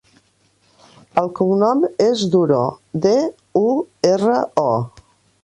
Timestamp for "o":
4.65-4.69